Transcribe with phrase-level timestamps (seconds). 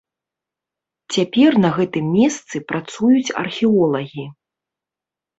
[1.17, 4.25] Цяпер на гэтым месцы працуюць археолагі.